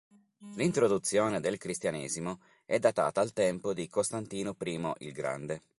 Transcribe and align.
L'introduzione 0.55 1.39
del 1.39 1.59
cristianesimo 1.59 2.39
è 2.65 2.79
datata 2.79 3.21
al 3.21 3.33
tempo 3.33 3.71
di 3.71 3.87
Costantino 3.87 4.55
I 4.59 4.93
il 5.05 5.11
Grande. 5.11 5.61